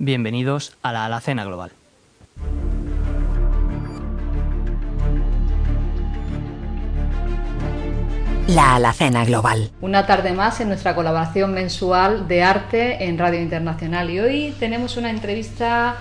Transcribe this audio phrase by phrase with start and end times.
[0.00, 1.72] Bienvenidos a la Alacena Global.
[8.46, 9.72] La Alacena Global.
[9.80, 14.08] Una tarde más en nuestra colaboración mensual de arte en Radio Internacional.
[14.10, 15.96] Y hoy tenemos una entrevista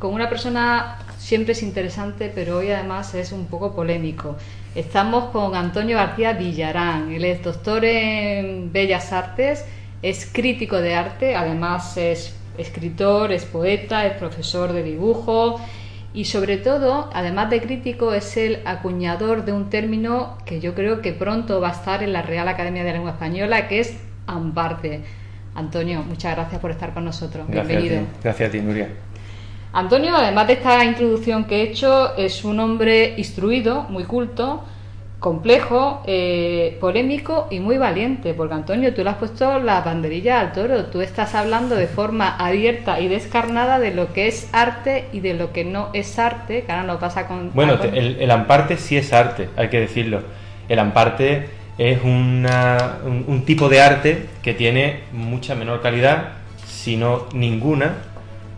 [0.00, 4.36] con una persona siempre es interesante, pero hoy además es un poco polémico.
[4.74, 7.12] Estamos con Antonio García Villarán.
[7.12, 9.64] Él es doctor en Bellas Artes,
[10.02, 15.60] es crítico de arte, además es escritor, es poeta, es profesor de dibujo
[16.12, 21.02] y sobre todo, además de crítico, es el acuñador de un término que yo creo
[21.02, 23.96] que pronto va a estar en la Real Academia de Lengua Española, que es
[24.26, 25.02] amparte.
[25.54, 27.46] Antonio, muchas gracias por estar con nosotros.
[27.48, 28.02] Bienvenido.
[28.22, 28.88] Gracias a ti, Nuria.
[29.72, 34.64] Antonio, además de esta introducción que he hecho, es un hombre instruido, muy culto,
[35.20, 40.52] complejo, eh, polémico y muy valiente, porque Antonio, tú le has puesto la banderilla al
[40.52, 45.20] toro, tú estás hablando de forma abierta y descarnada de lo que es arte y
[45.20, 47.52] de lo que no es arte, que ahora no pasa con...
[47.52, 50.22] Bueno, el, amparte sí es arte, hay que decirlo.
[50.70, 56.32] El amparte es una, un, tipo de arte que tiene mucha menor calidad,
[56.66, 57.96] si no ninguna,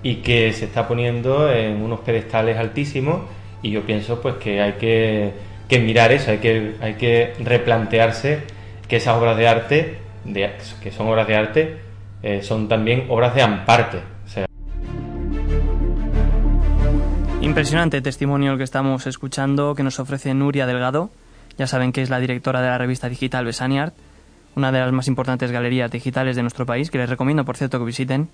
[0.04, 3.22] y que se está poniendo en unos pedestales altísimos
[3.62, 5.32] y yo pienso pues que hay que
[5.72, 8.42] que mirar eso, hay que, replantearse
[8.86, 9.98] que esas obras de arte,
[10.82, 11.78] que son obras de arte,
[12.22, 14.00] eh, son también obras de amparte.
[17.40, 21.08] Impresionante testimonio el que estamos escuchando que nos ofrece Nuria Delgado.
[21.56, 23.94] Ya saben que es la directora de la revista digital Besaniart,
[24.54, 27.78] una de las más importantes galerías digitales de nuestro país, que les recomiendo, por cierto,
[27.78, 28.28] que visiten.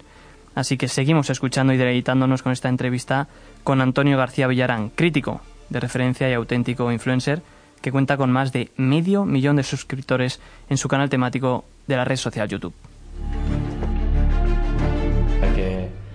[0.57, 3.29] Así que seguimos escuchando y deleitándonos con esta entrevista
[3.63, 7.43] con Antonio García Villarán, crítico de referencia y auténtico influencer
[7.81, 12.05] que cuenta con más de medio millón de suscriptores en su canal temático de la
[12.05, 12.75] red social YouTube.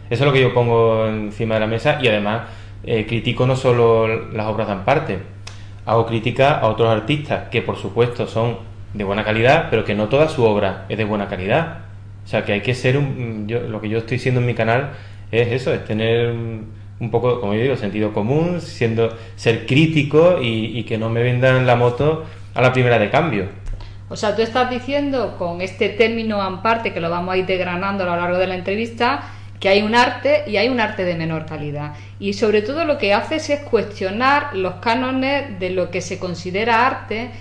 [0.09, 2.43] eso es lo que yo pongo encima de la mesa y además
[2.83, 5.19] eh, critico no solo las obras de Amparte,
[5.85, 8.57] hago crítica a otros artistas que por supuesto son
[8.93, 11.79] de buena calidad, pero que no toda su obra es de buena calidad.
[12.23, 14.53] O sea que hay que ser un, yo, lo que yo estoy siendo en mi
[14.53, 14.91] canal
[15.31, 16.67] es eso, es tener un
[17.11, 21.75] poco, como yo digo, sentido común, siendo ser crítico y, que no me vendan la
[21.75, 23.47] moto a la primera de cambio.
[24.09, 28.03] O sea, tú estás diciendo con este término amparte, que lo vamos a ir degranando
[28.03, 29.23] a lo largo de la entrevista,
[29.59, 31.93] que hay un arte y hay un arte de menor calidad.
[32.19, 36.85] Y sobre todo lo que haces es cuestionar los cánones de lo que se considera
[36.85, 37.31] arte,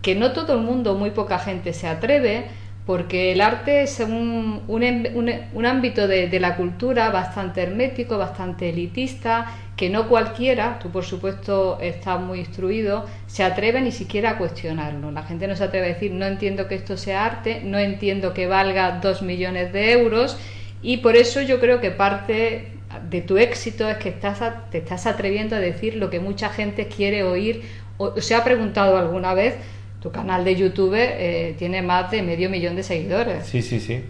[0.00, 2.46] que no todo el mundo, muy poca gente se atreve,
[2.86, 9.88] porque el arte es un, un, ámbito de, la cultura bastante hermético, bastante elitista, que
[9.88, 15.12] no cualquiera, tú por supuesto estás muy instruido, se atreve ni siquiera a cuestionarlo.
[15.12, 18.34] La gente no se atreve a decir, no entiendo que esto sea arte, no entiendo
[18.34, 20.36] que valga dos millones de euros,
[20.82, 22.72] y por eso yo creo que parte
[23.08, 24.40] de tu éxito es que estás
[24.70, 27.62] te estás atreviendo a decir lo que mucha gente quiere oír
[27.96, 29.54] o se ha preguntado alguna vez
[30.02, 33.46] tu canal de YouTube eh, tiene más de medio millón de seguidores.
[33.46, 34.02] Sí, sí, sí.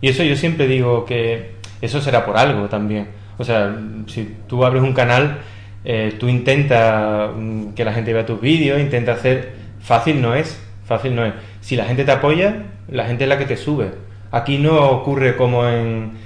[0.00, 3.08] Y eso yo siempre digo que eso será por algo también.
[3.38, 3.74] O sea,
[4.06, 5.38] si tú abres un canal,
[5.84, 9.68] eh, tú intentas mm, que la gente vea tus vídeos, intenta hacer...
[9.80, 11.32] Fácil no es, fácil no es.
[11.60, 13.92] Si la gente te apoya, la gente es la que te sube.
[14.30, 16.18] Aquí no ocurre como en,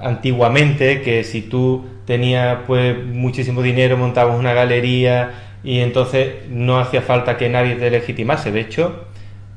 [0.00, 5.30] antiguamente, que si tú tenías pues muchísimo dinero, montabas una galería,
[5.64, 8.50] y entonces no hacía falta que nadie te legitimase.
[8.50, 9.04] De hecho,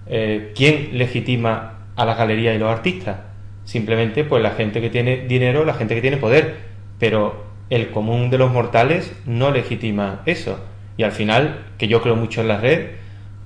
[0.07, 3.17] eh, ¿quién legitima a las galerías y los artistas?
[3.63, 6.57] Simplemente pues la gente que tiene dinero, la gente que tiene poder,
[6.99, 10.59] pero el común de los mortales no legitima eso.
[10.97, 12.91] Y al final, que yo creo mucho en la red,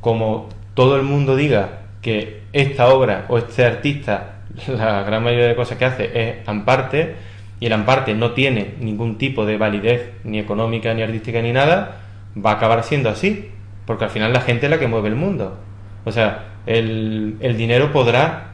[0.02, 5.56] como todo el mundo diga que esta obra o este artista, la gran mayoría de
[5.56, 7.16] cosas que hace es amparte,
[7.62, 11.99] y el amparte no tiene ningún tipo de validez ni económica, ni artística, ni nada,
[12.38, 13.50] va a acabar siendo así,
[13.86, 15.58] porque al final la gente es la que mueve el mundo.
[16.06, 18.54] O sea, el, el dinero podrá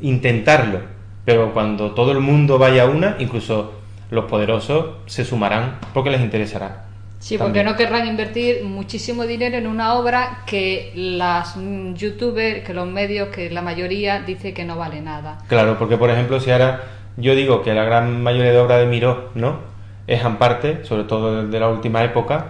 [0.00, 0.80] intentarlo,
[1.24, 3.74] pero cuando todo el mundo vaya a una, incluso
[4.10, 6.86] los poderosos se sumarán porque les interesará.
[7.22, 11.54] Sí, porque no querrán invertir muchísimo dinero en una obra que las
[11.94, 15.38] youtubers, que los medios, que la mayoría dice que no vale nada.
[15.46, 16.82] Claro, porque por ejemplo, si ahora
[17.16, 19.60] yo digo que la gran mayoría de obras de Miró, ¿no?
[20.08, 22.46] Es en parte, sobre todo de la última época,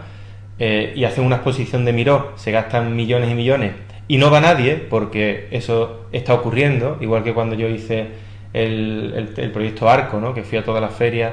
[0.64, 3.72] eh, y hacen una exposición de Miró, se gastan millones y millones
[4.06, 8.10] y no va nadie, porque eso está ocurriendo, igual que cuando yo hice
[8.52, 10.34] el, el, proyecto Arco, ¿no?
[10.34, 11.32] que fui a todas las ferias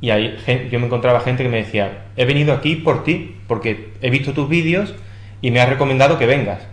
[0.00, 0.34] y ahí
[0.72, 4.32] yo me encontraba gente que me decía, he venido aquí por ti, porque he visto
[4.32, 4.94] tus vídeos
[5.42, 6.66] y me has recomendado que vengas.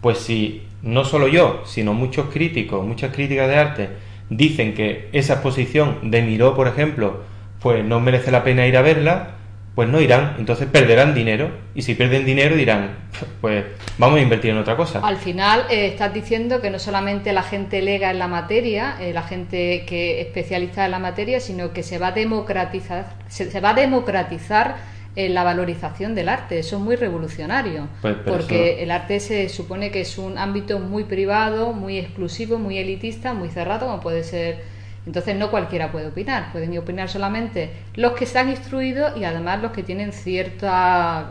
[0.00, 3.88] Pues si no solo yo, sino muchos críticos, muchas críticas de arte
[4.30, 7.24] dicen que esa exposición de Miró, por ejemplo,
[7.60, 9.37] pues no merece la pena ir a verla,
[9.78, 12.96] pues no irán, entonces perderán dinero y si pierden dinero dirán,
[13.40, 13.64] pues
[13.96, 14.98] vamos a invertir en otra cosa.
[15.04, 19.12] Al final eh, estás diciendo que no solamente la gente lega en la materia, eh,
[19.12, 23.60] la gente que es especialista en la materia, sino que se va a democratizar, se,
[23.60, 24.78] va a democratizar
[25.14, 26.58] eh, la valorización del arte.
[26.58, 30.80] Eso es muy revolucionario, Pues, porque eso- el arte se supone que es un ámbito
[30.80, 34.76] muy privado, muy exclusivo, muy elitista, muy cerrado, como puede ser.
[35.08, 39.72] Entonces no cualquiera puede opinar, pueden opinar solamente los que están instruidos y además los
[39.72, 41.30] que tienen cierta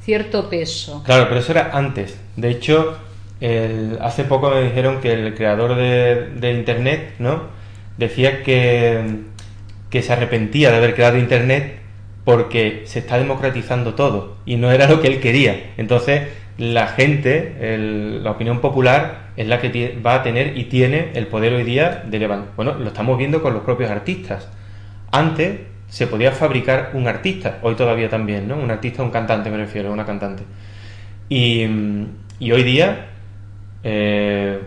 [0.00, 1.02] cierto peso.
[1.04, 2.16] Claro, pero eso era antes.
[2.36, 2.96] De hecho,
[4.00, 7.48] hace poco me dijeron que el creador de, de Internet, ¿no?
[7.98, 9.22] Decía que,
[9.90, 11.80] que se arrepentía de haber creado Internet
[12.24, 15.72] porque se está democratizando todo y no era lo que él quería.
[15.78, 17.76] Entonces, la gente,
[18.22, 22.04] la opinión popular, es la que va a tener y tiene el poder hoy día
[22.06, 22.52] de levantar.
[22.56, 24.48] Bueno, lo estamos viendo con los propios artistas.
[25.12, 28.56] Antes se podía fabricar un artista, hoy todavía también, ¿no?
[28.56, 30.42] Un artista, un cantante, me refiero, una cantante.
[31.28, 32.06] Y, mm,
[32.40, 33.08] y hoy día,
[33.84, 34.60] eh,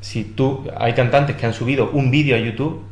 [0.00, 2.82] si tú, hay cantantes que han subido un vídeo a YouTube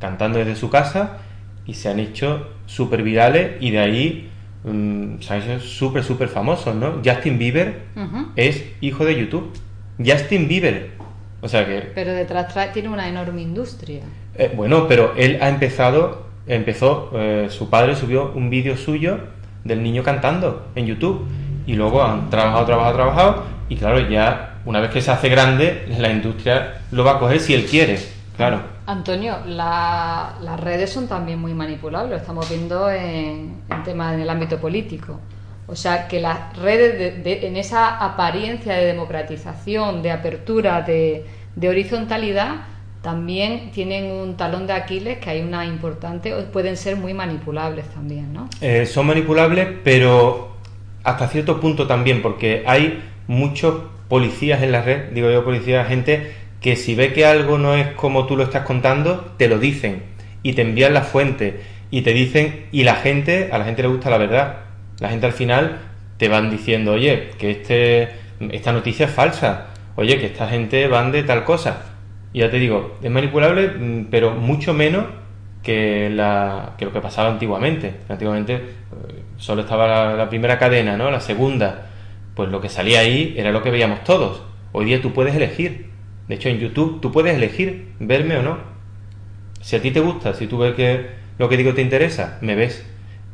[0.00, 1.18] cantando desde su casa
[1.66, 4.31] y se han hecho súper virales y de ahí
[4.64, 7.00] hecho súper, súper famosos, ¿no?
[7.04, 7.82] Justin Bieber
[8.36, 9.52] es hijo de YouTube.
[9.98, 10.90] Justin Bieber.
[11.40, 14.02] O sea que Pero detrás tiene una enorme industria.
[14.36, 19.18] eh, bueno, pero él ha empezado, empezó, eh, su padre subió un vídeo suyo
[19.64, 21.26] del niño cantando en YouTube
[21.66, 25.86] y luego han trabajado, trabajado, trabajado y claro, ya una vez que se hace grande,
[25.98, 27.98] la industria lo va a coger si él quiere,
[28.48, 28.62] claro.
[28.86, 34.20] Antonio, la- las redes son también muy manipulables, lo estamos viendo en, en temas en
[34.20, 35.20] el ámbito político.
[35.66, 41.24] O sea, que las redes, de- de- en esa apariencia de democratización, de apertura, de,
[41.54, 42.56] de horizontalidad,
[43.02, 47.86] también tienen un talón de Aquiles que hay una importante, o pueden ser muy manipulables
[47.86, 48.48] también, ¿no?
[48.60, 50.52] Eh, son manipulables, pero
[51.02, 53.74] hasta cierto punto también, porque hay muchos
[54.08, 57.88] policías en la red, digo yo policías, gente que si ve que algo no es
[57.88, 60.02] como tú lo estás contando, te lo dicen
[60.42, 61.60] y te envían la fuente
[61.90, 64.56] y te dicen, y la gente, a la gente le gusta la verdad.
[64.98, 65.78] La gente al final
[66.16, 68.08] te van diciendo, oye, que este,
[68.50, 69.66] esta noticia es falsa,
[69.96, 71.82] oye, que esta gente van de tal cosa.
[72.32, 75.04] Y ya te digo, es manipulable, mm, pero mucho menos
[75.62, 77.96] que, la, que lo que pasaba antiguamente.
[78.08, 78.60] Antiguamente eh,
[79.36, 81.10] solo estaba la, primera cadena, ¿no?
[81.10, 81.88] La segunda.
[82.34, 84.42] Pues lo que salía ahí era lo que veíamos todos.
[84.72, 85.91] Hoy día tú puedes elegir.
[86.28, 88.58] De hecho, en YouTube tú puedes elegir verme o no.
[89.60, 92.54] Si a ti te gusta, si tú ves que lo que digo te interesa, me
[92.54, 92.84] ves.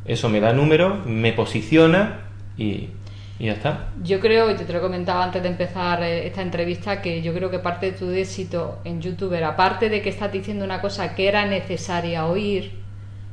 [0.05, 2.21] Eso me da número, me posiciona
[2.57, 2.89] y,
[3.37, 3.89] y ya está.
[4.03, 7.33] Yo creo, y te lo he comentado antes de empezar eh, esta entrevista, que yo
[7.33, 10.81] creo que parte de tu éxito en YouTube era, aparte de que estás diciendo una
[10.81, 12.79] cosa que era necesaria oír,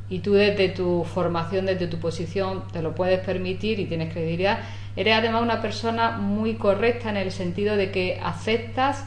[0.08, 4.60] y tú desde tu formación, desde tu posición, te lo puedes permitir y tienes credibilidad,
[4.94, 9.04] eres además una persona muy correcta en el sentido de que aceptas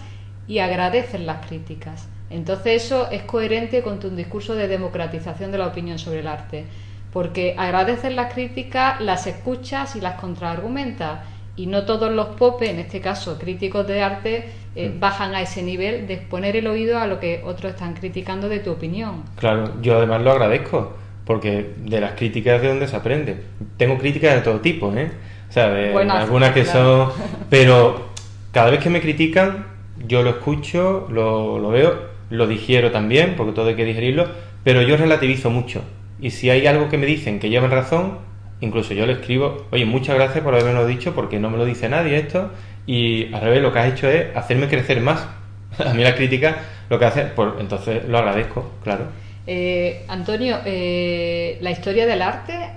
[0.50, 2.10] y agradeces las críticas.
[2.32, 6.66] Entonces eso es coherente con tu discurso de democratización de la opinión sobre el arte,
[7.14, 11.20] porque agradeces las críticas, las escuchas y las contraargumentas.
[11.56, 15.62] Y no todos los popes, en este caso críticos de arte, eh, bajan a ese
[15.62, 19.24] nivel de poner el oído a lo que otros están criticando de tu opinión.
[19.36, 23.38] Claro, yo además lo agradezco, porque de las críticas es de donde se aprende.
[23.78, 25.12] Tengo críticas de todo tipo, ¿eh?
[25.48, 27.12] O sea, de algunas que claro.
[27.12, 27.24] son...
[27.50, 28.10] Pero
[28.52, 29.69] cada vez que me critican,
[30.08, 34.28] yo lo escucho, lo, lo veo, lo digiero también, porque todo hay que digerirlo,
[34.64, 35.82] pero yo relativizo mucho.
[36.20, 38.20] Y si hay algo que me dicen que llevan razón,
[38.62, 41.90] incluso yo le escribo, oye, muchas gracias por haberme dicho, porque no me lo dice
[41.90, 42.52] nadie esto,
[42.86, 45.28] y al revés, lo que has hecho es hacerme crecer más.
[45.86, 46.58] A mí la crítica
[46.90, 49.06] lo que hace, pues entonces lo agradezco, claro.
[49.46, 52.72] Eh, Antonio, eh, la historia del arte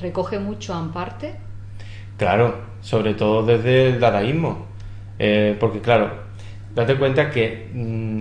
[0.00, 1.34] recoge mucho Amparte.
[2.16, 4.66] Claro, sobre todo desde el dadaísmo.
[5.18, 6.25] Eh, porque claro,
[6.76, 8.20] date cuenta que mm,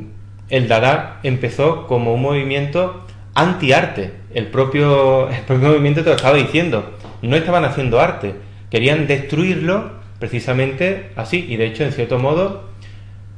[0.50, 4.13] el dada empezó como un movimiento anti-arte.
[4.35, 6.91] El propio, movimiento te lo estaba diciendo.
[7.21, 8.35] No estaban haciendo arte.
[8.69, 11.45] Querían destruirlo precisamente así.
[11.47, 12.65] Y de hecho, en cierto modo,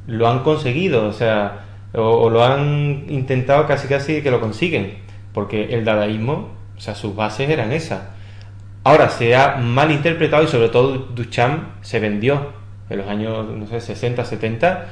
[0.07, 1.07] lo han conseguido.
[1.07, 4.95] O sea, o, lo han intentado casi casi que lo consiguen.
[5.33, 8.01] Porque el dadaísmo, o sea, sus bases eran esas.
[8.83, 12.53] Ahora se ha mal interpretado y sobre todo Duchamp se vendió
[12.89, 14.88] en los años, no sé, 60, 70.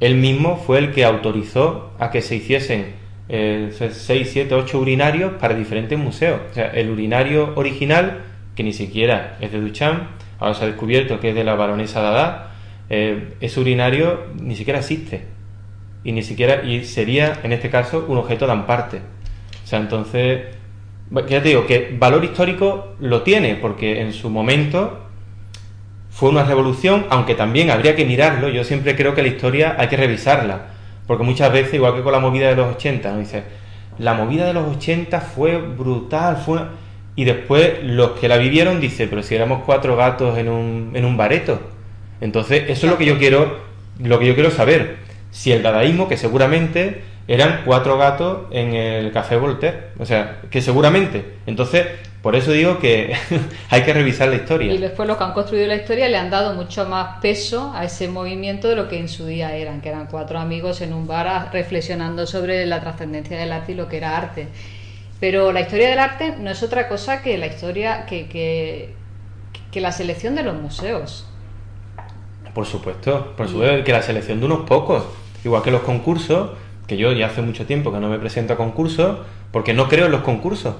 [0.00, 2.94] Él mismo fue el que autorizó a que se hiciesen
[3.28, 6.40] eh, 6, 7, 8 urinarios para diferentes museos.
[6.50, 8.22] O sea, el urinario original,
[8.54, 10.04] que ni siquiera es de Duchamp,
[10.38, 12.54] ahora se ha descubierto que es de la baronesa Dada,
[12.90, 15.36] eh, ese urinario ni siquiera existe.
[16.04, 18.98] y ni siquiera, y sería en este caso un objeto de amparte.
[19.64, 20.46] O sea, entonces,
[21.28, 25.07] ya te digo que valor histórico lo tiene, porque en su momento
[26.18, 28.48] fue una revolución, aunque también habría que mirarlo.
[28.48, 30.62] Yo siempre creo que la historia hay que revisarla,
[31.06, 33.20] porque muchas veces, igual que con la movida de los 80, ¿no?
[33.20, 33.44] dice,
[34.00, 36.62] la movida de los 80 fue brutal, fue
[37.14, 41.04] y después los que la vivieron dicen, pero si éramos cuatro gatos en un, en
[41.04, 41.60] un bareto.
[42.20, 43.60] Entonces, eso es lo que yo quiero,
[44.02, 44.96] lo que yo quiero saber.
[45.30, 50.62] Si el dadaísmo, que seguramente eran cuatro gatos en el café Voltaire, o sea, que
[50.62, 51.36] seguramente.
[51.46, 51.86] Entonces,
[52.28, 53.14] por eso digo que
[53.70, 54.70] hay que revisar la historia.
[54.70, 57.86] Y después los que han construido la historia le han dado mucho más peso a
[57.86, 61.06] ese movimiento de lo que en su día eran, que eran cuatro amigos en un
[61.06, 64.48] bar reflexionando sobre la trascendencia del arte y lo que era arte.
[65.18, 68.92] Pero la historia del arte no es otra cosa que la historia, que, que,
[69.72, 71.26] que la selección de los museos.
[72.52, 75.02] Por supuesto, por supuesto, que la selección de unos pocos.
[75.46, 76.50] Igual que los concursos,
[76.86, 79.16] que yo ya hace mucho tiempo que no me presento a concursos,
[79.50, 80.74] porque no creo en los concursos.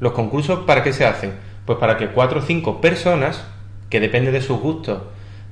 [0.00, 1.34] ¿Los concursos para qué se hacen?
[1.66, 3.46] Pues para que cuatro o cinco personas,
[3.88, 5.02] que depende de sus gustos,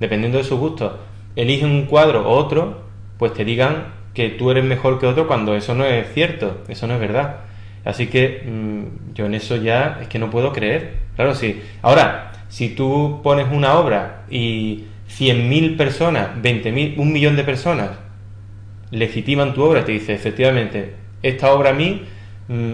[0.01, 0.93] dependiendo de sus gustos,
[1.37, 2.83] eligen un cuadro o otro,
[3.19, 6.87] pues te digan que tú eres mejor que otro cuando eso no es cierto, eso
[6.87, 7.37] no es verdad.
[7.85, 10.95] Así que mm, yo en eso ya es que no puedo creer.
[11.15, 11.63] Claro, sí.
[11.83, 17.91] Ahora, si tú pones una obra y 100.000 personas, 20.000, un millón de personas
[18.91, 22.03] legitiman tu obra te dice, efectivamente, esta obra a mí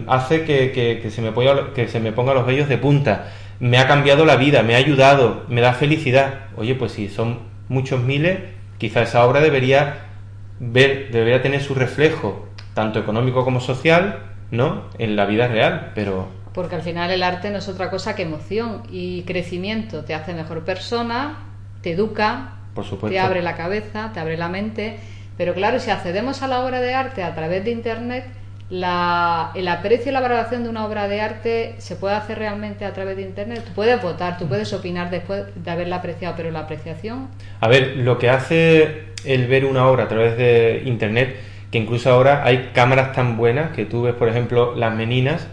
[0.07, 3.27] hace que, se me ponga, que se me ponga los vellos de punta,
[3.61, 6.47] me ha cambiado la vida, me ha ayudado, me da felicidad.
[6.57, 8.39] Oye, pues si son muchos miles,
[8.79, 10.07] quizá esa obra debería
[10.61, 14.85] ver, debería tener su reflejo, tanto económico como social, ¿no?
[14.99, 16.29] En la vida real, pero...
[16.53, 20.05] Porque al final el arte no es otra cosa que emoción y crecimiento.
[20.05, 21.39] Te hace mejor persona,
[21.83, 23.13] te educa, Por supuesto.
[23.13, 25.01] te abre la cabeza, te abre la mente.
[25.37, 28.27] Pero claro, si accedemos a la obra de arte a través de Internet,
[28.71, 32.85] la, el aprecio y la valoración de una obra de arte se puede hacer realmente
[32.85, 33.63] a través de Internet.
[33.65, 37.29] Tú puedes votar, tú puedes opinar después de haberla apreciado, pero la apreciación...
[37.61, 41.37] A ver, lo que hace el ver una obra a través de Internet
[41.75, 45.49] que incluso ahora hay cámaras tan buenas que tú ves, por ejemplo, las meninas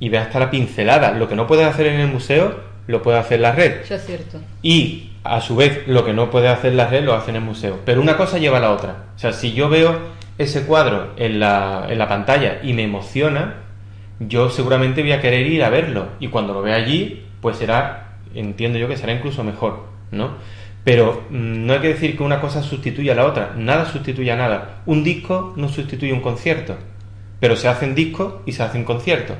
[0.00, 1.12] y ves hasta la pincelada.
[1.12, 3.80] Lo que no puedes hacer en el museo, lo puede hacer la red.
[3.80, 4.38] Eso es cierto.
[4.60, 7.42] Y a su vez, lo que no puede hacer la red, lo hace en el
[7.42, 7.80] museo.
[7.86, 8.96] Pero una cosa lleva a la otra.
[9.16, 9.98] O sea, si yo veo
[10.38, 13.56] ese cuadro en la, en la pantalla y me emociona,
[14.18, 16.08] yo seguramente voy a querer ir a verlo.
[16.20, 20.36] Y cuando lo vea allí, pues será, entiendo yo que será incluso mejor, ¿no?
[20.84, 24.32] Pero mm, no hay que decir que una cosa sustituya a la otra, nada sustituye
[24.32, 24.82] a nada.
[24.86, 26.76] Un disco no sustituye un concierto,
[27.40, 29.36] pero se hacen discos y se hacen conciertos.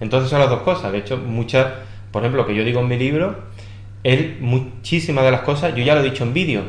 [0.00, 0.92] Entonces son las dos cosas.
[0.92, 1.66] De hecho, muchas,
[2.10, 3.36] por ejemplo, lo que yo digo en mi libro,
[4.02, 6.62] él, muchísimas de las cosas, yo ya lo he dicho en vídeo,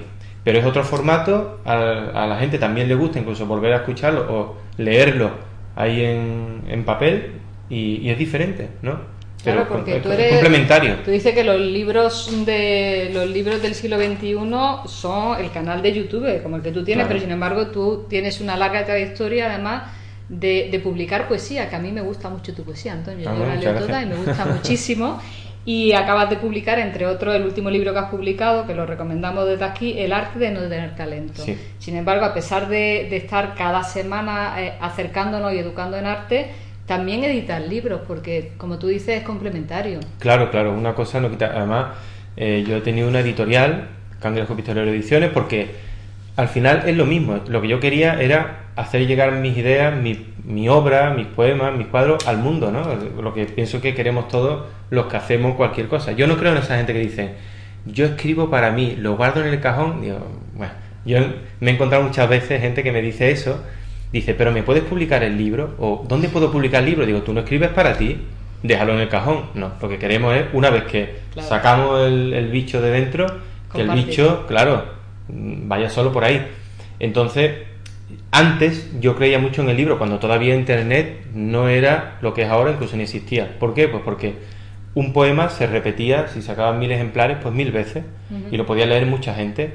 [0.44, 4.58] pero es otro formato, a, la gente también le gusta incluso volver a escucharlo o
[4.78, 5.32] leerlo
[5.76, 7.34] ahí en, papel
[7.70, 9.14] y, y es diferente, ¿no?
[9.44, 10.96] Claro, porque tú eres complementario.
[11.04, 14.38] Tú dices que los libros de los libros del siglo XXI
[14.86, 18.40] son el canal de YouTube, como el que tú tienes, pero sin embargo tú tienes
[18.40, 19.84] una larga trayectoria además
[20.30, 23.30] de, publicar poesía, que a mí me gusta mucho tu poesía, Antonio.
[23.30, 25.20] Ah, yo la leo toda y me gusta muchísimo.
[25.66, 29.48] Y acabas de publicar, entre otros, el último libro que has publicado, que lo recomendamos
[29.48, 31.42] desde aquí, El arte de no tener talento.
[31.80, 36.52] Sin embargo, a pesar de, estar cada semana eh, acercándonos y educando en arte,
[36.86, 40.02] también editar libros, porque como tú dices es complementario.
[40.20, 41.52] Claro, claro, una cosa no quita.
[41.56, 41.96] Además,
[42.36, 43.88] eh, yo he tenido una editorial,
[44.20, 45.72] Cangrejo Pistolero Ediciones, porque
[46.36, 47.40] al final es lo mismo.
[47.48, 51.88] Lo que yo quería era hacer llegar mis ideas, mi, mi obra, mis poemas, mis
[51.88, 53.22] cuadros al mundo, ¿no?
[53.22, 56.12] Lo que pienso que queremos todos los que hacemos cualquier cosa.
[56.12, 57.36] Yo no creo en esa gente que dice,
[57.86, 60.02] yo escribo para mí, lo guardo en el cajón.
[60.02, 60.20] Digo,
[60.56, 60.74] bueno,
[61.06, 61.20] yo
[61.60, 63.62] me he encontrado muchas veces gente que me dice eso
[64.14, 65.76] dice, pero ¿me puedes publicar el libro?
[65.80, 67.06] ¿O dónde puedo publicar el libro?
[67.06, 68.20] Digo, tú no escribes para ti,
[68.62, 69.48] déjalo en el cajón.
[69.56, 73.26] No, lo que queremos es, una vez que sacamos el, bicho de dentro,
[73.74, 74.86] que el bicho, claro,
[75.28, 76.48] vaya solo por ahí.
[77.00, 77.54] Entonces,
[78.34, 82.50] antes yo creía mucho en el libro, cuando todavía Internet no era lo que es
[82.50, 83.60] ahora, incluso ni existía.
[83.60, 83.88] ¿Por qué?
[83.88, 84.34] Pues porque
[84.96, 88.04] un poema se repetía, si sacaban mil ejemplares, pues mil veces,
[88.50, 89.74] y lo podía leer mucha gente.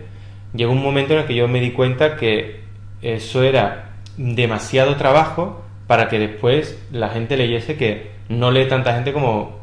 [0.54, 2.62] Llegó un momento en el que yo me di cuenta que
[3.00, 9.12] eso era demasiado trabajo para que después la gente leyese que no lee tanta gente
[9.12, 9.60] como,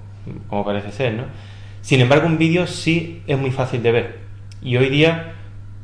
[0.47, 1.23] como parece ser, ¿no?
[1.81, 4.19] Sin embargo, un vídeo sí es muy fácil de ver.
[4.61, 5.33] Y hoy día,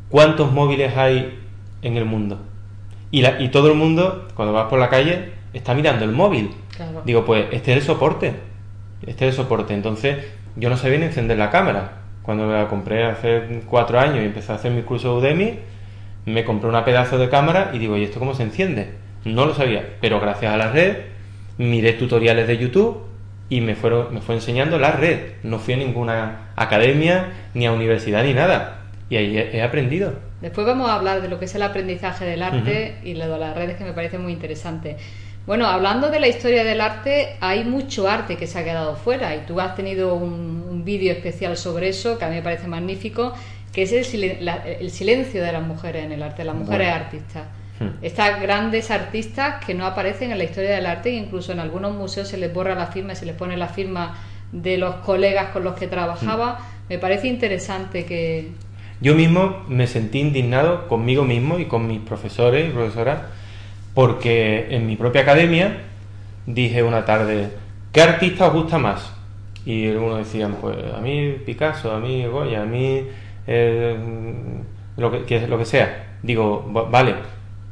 [0.07, 1.37] ¿cuántos móviles hay
[1.81, 2.39] en el mundo?
[3.11, 6.51] Y, la, y todo el mundo, cuando vas por la calle, está mirando el móvil.
[7.05, 8.33] Digo, pues este es el soporte.
[9.05, 9.73] Este es el soporte.
[9.73, 10.17] Entonces,
[10.55, 12.01] yo no sabía ni encender la cámara.
[12.23, 15.59] Cuando la compré hace cuatro años y empecé a hacer mi curso de Udemy,
[16.25, 18.91] me compré una pedazo de cámara y digo, ¿y esto cómo se enciende?
[19.25, 20.97] No lo sabía, pero gracias a la red
[21.57, 23.03] miré tutoriales de YouTube
[23.49, 25.33] y me, fueron, me fue enseñando la red.
[25.43, 28.80] No fui a ninguna academia, ni a universidad, ni nada.
[29.11, 30.13] Y ahí he, aprendido.
[30.39, 33.37] Después vamos a hablar de lo que es el aprendizaje del arte y lo de
[33.39, 34.95] las redes que me parece muy interesante.
[35.45, 39.35] Bueno, hablando de la historia del arte, hay mucho arte que se ha quedado fuera
[39.35, 42.67] y tú has tenido un, un vídeo especial sobre eso que a mí me parece
[42.67, 43.33] magnífico,
[43.73, 46.87] que es el, silen- la- el silencio de las mujeres en el arte, las mujeres
[46.87, 47.03] Bueno.
[47.03, 47.43] artistas.
[47.81, 47.87] Hmm.
[48.01, 52.29] Estas grandes artistas que no aparecen en la historia del arte incluso en algunos museos
[52.29, 54.15] se les borra la firma y se les pone la firma
[54.53, 56.59] de los colegas con los que trabajaba.
[56.87, 58.51] Me parece interesante que...
[59.01, 63.21] Yo mismo me sentí indignado conmigo mismo y con mis profesores y profesoras
[63.93, 65.77] porque en mi propia academia
[66.45, 67.49] dije una tarde,
[67.91, 69.11] ¿qué artista os gusta más?
[69.65, 73.03] Y algunos decían, pues a mí Picasso, a mí Goya, a mí
[73.47, 73.95] eh,
[74.97, 76.17] lo, que, que- lo que sea.
[76.23, 77.15] Digo, "Va- vale.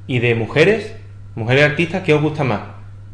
[0.08, 0.96] ¿Y de mujeres?
[1.36, 2.62] ¿Mujeres artistas qué os gusta más?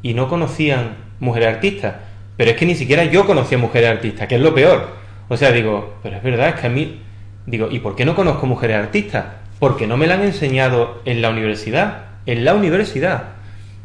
[0.01, 1.95] Y no conocían mujeres artistas.
[2.37, 4.89] Pero es que ni siquiera yo conocía mujeres artistas, que es lo peor.
[5.29, 7.01] O sea, digo, pero es verdad, es que a mí...
[7.45, 9.25] Digo, ¿y por qué no conozco mujeres artistas?
[9.59, 12.05] Porque no me la han enseñado en la universidad.
[12.25, 13.29] En la universidad.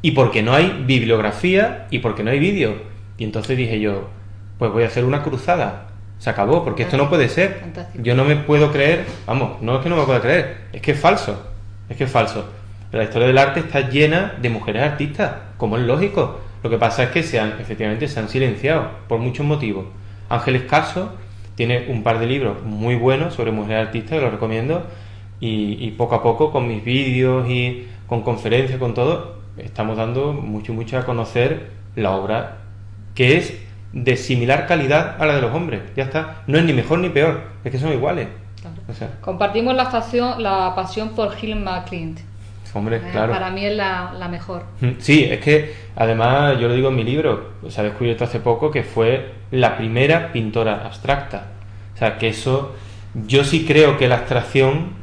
[0.03, 2.77] Y porque no hay bibliografía y porque no hay vídeo.
[3.19, 4.09] Y entonces dije yo,
[4.59, 5.89] pues voy a hacer una cruzada.
[6.19, 7.59] Se acabó, porque esto no puede ser.
[7.61, 8.05] Fantástico.
[8.05, 10.93] Yo no me puedo creer, vamos, no es que no me pueda creer, es que
[10.93, 11.47] es falso.
[11.89, 12.47] Es que es falso.
[12.93, 16.41] La historia del arte está llena de mujeres artistas, como es lógico.
[16.63, 19.87] Lo que pasa es que se han, efectivamente se han silenciado por muchos motivos.
[20.29, 21.13] Ángeles Caso
[21.61, 24.83] tiene un par de libros muy buenos sobre mujeres artistas, que los recomiendo.
[25.41, 30.33] Y, y poco a poco, con mis vídeos y con conferencias, con todo, estamos dando
[30.33, 32.57] mucho, mucho a conocer la obra
[33.15, 33.61] que es
[33.93, 35.83] de similar calidad a la de los hombres.
[35.95, 36.45] Ya está.
[36.47, 38.29] No es ni mejor ni peor, es que son iguales.
[38.63, 38.77] Claro.
[38.89, 42.21] O sea, Compartimos la pasión, la pasión por Hilma Clint.
[42.73, 43.35] hombre, Eh, claro.
[43.35, 44.63] Para mí es la, la mejor.
[44.81, 48.41] Mm, Sí, es que además yo lo digo en mi libro, se ha descubierto hace
[48.41, 51.49] poco que fue la primera pintora abstracta.
[51.95, 52.75] O sea, que eso,
[53.27, 55.01] yo sí creo que la abstracción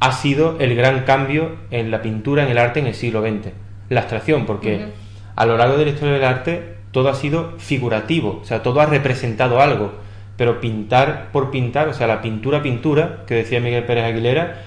[0.00, 3.52] ha sido el gran cambio en la pintura, en el arte en el siglo XX.
[3.88, 4.88] La abstracción, porque
[5.36, 8.80] a lo largo de la historia del arte todo ha sido figurativo, o sea, todo
[8.80, 9.92] ha representado algo.
[10.36, 14.62] Pero pintar por pintar, o sea, la pintura, pintura, que decía Miguel Pérez Aguilera,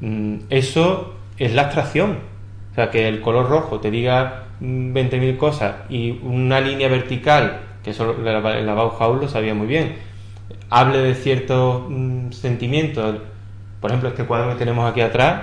[0.00, 2.18] mm, eso es la abstracción.
[2.72, 7.62] O sea, que el color rojo te diga mm, 20.000 cosas y una línea vertical,
[7.88, 9.96] que eso la, la, Bauhaus lo sabía muy bien,
[10.70, 13.16] hable de ciertos mm, sentimientos.
[13.80, 15.42] Por ejemplo, este cuadro que tenemos aquí atrás,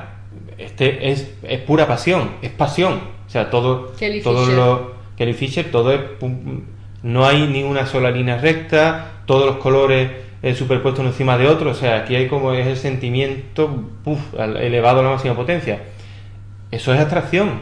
[0.58, 3.00] este es, es pura pasión, es pasión.
[3.26, 4.56] O sea, todo, Kelly todo Fisher.
[4.56, 6.62] lo Kelly Fisher, todo es pum-
[7.04, 10.12] no hay ni una sola línea recta, todos los colores
[10.44, 13.84] eh, superpuestos uno encima de otro, o sea, aquí hay como es el sentimiento
[14.38, 15.80] elevado a la máxima potencia.
[16.72, 17.62] Eso es abstracción,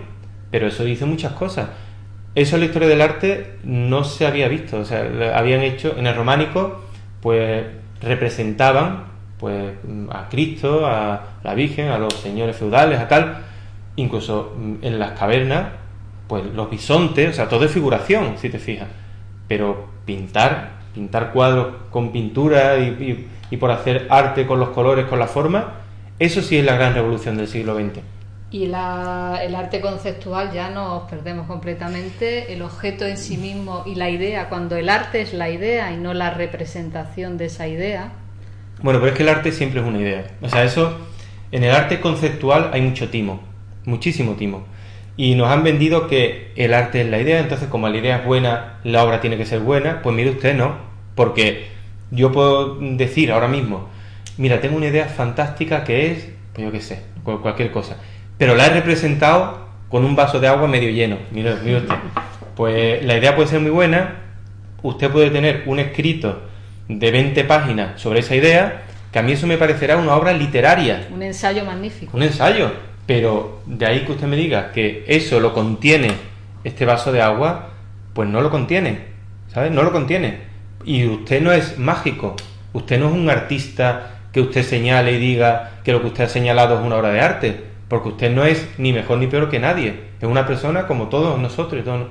[0.52, 1.70] pero eso dice muchas cosas.
[2.36, 6.08] Eso en la historia del arte no se había visto, o sea, habían hecho en
[6.08, 6.82] el románico,
[7.22, 7.64] pues
[8.02, 9.06] representaban
[9.38, 9.74] pues
[10.10, 13.38] a Cristo, a la Virgen, a los señores feudales, a tal,
[13.98, 15.66] incluso mm, en las cavernas,
[16.28, 18.88] pues los bisontes, o sea, todo es figuración, si te fijas.
[19.48, 25.06] Pero pintar, pintar cuadros con pintura y, y- y por hacer arte con los colores,
[25.06, 25.74] con la forma,
[26.18, 28.00] eso sí es la gran revolución del siglo XX.
[28.54, 32.54] Y la- el arte conceptual ya nos perdemos completamente.
[32.54, 35.98] El objeto en sí mismo y la idea, cuando el arte es la idea y
[35.98, 38.12] no la representación de esa idea.
[38.84, 40.26] Bueno, pero es que el arte siempre es una idea.
[40.42, 40.96] O sea, eso,
[41.52, 43.40] en el arte conceptual hay mucho timo,
[43.86, 44.66] muchísimo timo.
[45.18, 48.26] Y nos han vendido que el arte es la idea, entonces como la idea es
[48.26, 50.04] buena, la obra tiene que ser buena.
[50.04, 50.76] Pues mire usted, no.
[51.16, 51.70] Porque
[52.12, 53.88] yo puedo decir ahora mismo,
[54.38, 57.98] mira, tengo una idea fantástica que es, pues yo qué sé, cu- cualquier cosa.
[58.38, 61.18] Pero la he representado con un vaso de agua medio lleno.
[61.32, 61.96] Mire, mire usted.
[62.56, 64.16] Pues la idea puede ser muy buena,
[64.82, 66.42] usted puede tener un escrito
[66.88, 71.08] de 20 páginas sobre esa idea, que a mí eso me parecerá una obra literaria,
[71.12, 72.16] Un ensayo magnífico.
[72.16, 72.72] un ensayo,
[73.06, 76.12] pero de ahí que usted me diga que eso lo contiene
[76.64, 77.70] este vaso de agua,
[78.14, 79.00] pues no lo contiene,
[79.54, 79.72] ¿sabes?
[79.72, 80.40] No lo contiene.
[80.86, 82.36] Y usted no es mágico,
[82.74, 86.30] usted no es un artista que usted señale y diga que lo que usted ha
[86.30, 89.60] señalado es una obra de arte, porque usted no es ni mejor ni peor que
[89.60, 92.08] nadie, es una persona como todos nosotros y, todos-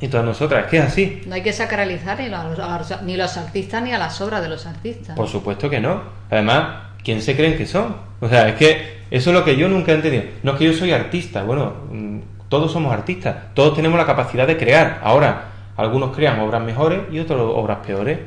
[0.00, 1.20] y todas nosotras, es que es así.
[1.26, 4.40] No hay que sacralizar ni los, a los- ni los artistas ni a las obras
[4.42, 5.14] de los artistas.
[5.14, 6.00] Por supuesto que no.
[6.30, 7.94] Además, ¿quién se creen que son?
[8.22, 10.24] O sea, es que eso es lo que yo nunca he entendido.
[10.42, 14.46] No es que yo soy artista, bueno, mm, todos somos artistas, todos tenemos la capacidad
[14.46, 14.98] de crear.
[15.04, 18.18] Ahora, algunos crean obras mejores y otros obras peores.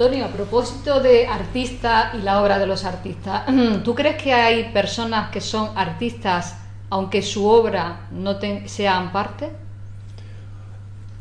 [0.00, 3.42] Antonio, a propósito de artistas y la obra de los artistas,
[3.84, 6.56] ¿tú crees que hay personas que son artistas
[6.88, 9.50] aunque su obra no te, sea parte?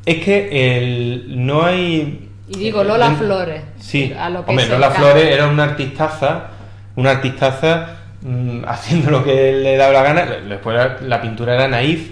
[0.05, 2.29] Es que el, no hay...
[2.49, 3.63] Y digo, Lola Flores.
[3.79, 6.51] Sí, a lo que hombre, Lola Flores era una artistaza,
[6.97, 10.25] una artistaza mmm, haciendo lo que le daba la gana.
[10.25, 12.11] Después la, la pintura era naif,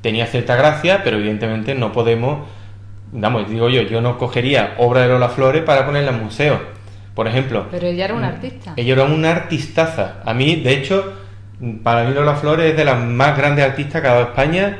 [0.00, 2.48] tenía cierta gracia, pero evidentemente no podemos
[3.12, 6.60] Vamos, digo yo, yo no cogería obra de Lola Flores para ponerla en museo,
[7.14, 7.66] por ejemplo.
[7.70, 8.72] Pero ella era una mm, artista.
[8.76, 10.14] Ella era una artistaza.
[10.24, 11.12] A mí, de hecho,
[11.82, 14.78] para mí Lola Flores es de las más grandes artistas que ha dado España.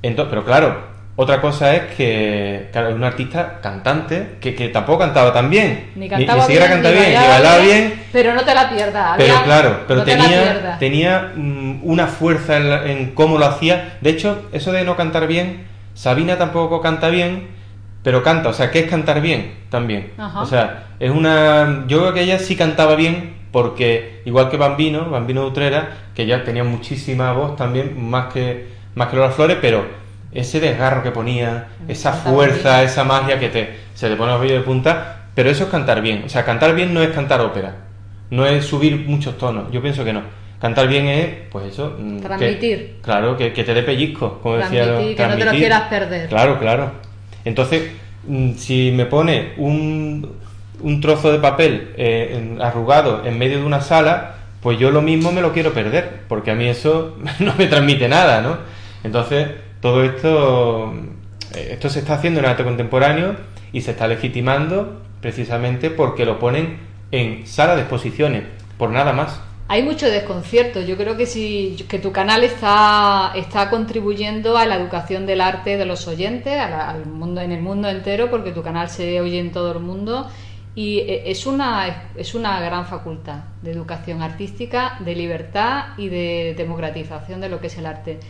[0.00, 5.00] Entonces, pero claro, otra cosa es que, claro, es una artista cantante que, que tampoco
[5.00, 5.90] cantaba tan bien.
[5.96, 9.14] Ni cantaba ni, ni bien, bien, ni bailaba bien, Pero no te la pierdas.
[9.16, 13.98] Pero claro, pero tenía, tenía mm, una fuerza en, en cómo lo hacía.
[14.00, 17.60] De hecho, eso de no cantar bien, Sabina tampoco canta bien
[18.02, 20.12] pero canta, o sea, ¿qué es cantar bien también?
[20.36, 21.84] O sea, es una...
[21.86, 26.42] Yo creo que ella sí cantaba bien porque, igual que Bambino, Bambino Utrera, que ya
[26.42, 29.84] tenía muchísima voz también, más que, más que Lola Flores, pero
[30.32, 34.58] ese desgarro que ponía, esa fuerza, esa magia que te, se te pone los vellos
[34.58, 36.22] de punta, pero eso es cantar bien.
[36.24, 37.76] O sea, cantar bien no es cantar ópera,
[38.30, 40.22] no es subir muchos tonos, yo pienso que no.
[40.58, 41.96] Cantar bien es, pues eso.
[41.98, 42.98] Mm, transmitir.
[43.02, 44.84] claro, que, te dé pellizco, como decía.
[44.84, 46.28] Transmitir, que no te lo quieras perder.
[46.28, 46.92] Claro, claro.
[47.44, 47.90] Entonces,
[48.26, 50.36] mm, si me pone un,
[50.80, 55.32] un trozo de papel eh, arrugado en medio de una sala, pues yo lo mismo
[55.32, 58.58] me lo quiero perder, porque a mí eso no me transmite nada, ¿no?
[59.04, 59.48] Entonces,
[59.80, 60.94] todo esto,
[61.54, 63.34] eh, esto se está haciendo en arte contemporáneo
[63.72, 66.78] y se está legitimando precisamente porque lo ponen
[67.10, 68.44] en sala de exposiciones,
[68.78, 70.80] por nada más hay mucho desconcierto.
[70.80, 75.76] Yo creo que si que tu canal está, está contribuyendo a la educación del arte
[75.76, 79.52] de los oyentes, al mundo, en el mundo entero, porque tu canal se oye en
[79.52, 80.28] todo el mundo.
[80.74, 86.54] Y e, es una, es una gran facultad de educación artística, de libertad y de
[86.56, 88.20] democratización de lo que es el arte.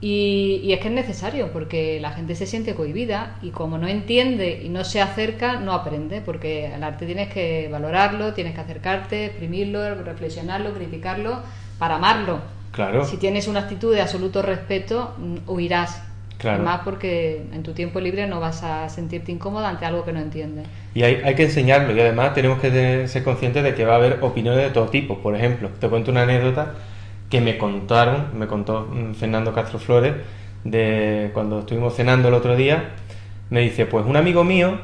[0.00, 4.60] Y, es que es necesario porque la gente se siente cohibida y como no entiende
[4.62, 9.26] y no se acerca, no aprende, porque el arte tienes que valorarlo, tienes que acercarte,
[9.26, 11.40] exprimirlo, reflexionarlo, criticarlo,
[11.78, 12.40] para amarlo.
[12.72, 13.06] Claro.
[13.06, 16.02] Si tienes una actitud de absoluto respeto, mm, huirás.
[16.36, 16.62] Claro.
[16.62, 20.20] Más porque en tu tiempo libre no vas a sentirte incómoda ante algo que no
[20.20, 20.66] entiendes.
[20.94, 23.96] Y hay, hay que enseñarlo y además tenemos que ser conscientes de que va a
[23.96, 25.16] haber opiniones de todo tipo.
[25.20, 26.74] Por ejemplo, te cuento una anécdota
[27.30, 30.14] que me contaron, me contó mm, Fernando Castro Flores,
[30.64, 32.90] de cuando estuvimos cenando el otro día,
[33.50, 34.78] me dice, pues un amigo mío,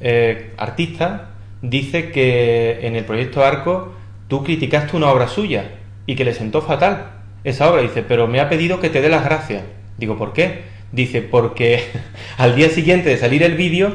[0.00, 1.30] eh, artista,
[1.62, 3.92] dice que en el proyecto Arco
[4.28, 5.70] tú criticaste una obra suya
[6.06, 7.12] y que le sentó fatal
[7.44, 7.82] esa obra.
[7.82, 9.62] Dice, pero me ha pedido que te dé las gracias.
[9.98, 10.62] Digo, ¿por qué?
[10.90, 11.84] Dice, porque
[12.36, 13.94] al día siguiente de salir el vídeo,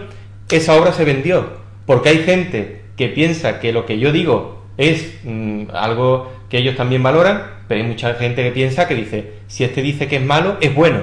[0.50, 1.58] esa obra se vendió.
[1.86, 6.76] Porque hay gente que piensa que lo que yo digo es mm, algo que ellos
[6.76, 10.24] también valoran, pero hay mucha gente que piensa que dice, si este dice que es
[10.24, 11.02] malo, es bueno.